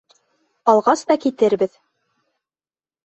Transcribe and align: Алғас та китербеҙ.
Алғас 0.73 1.05
та 1.11 1.17
китербеҙ. 1.27 1.77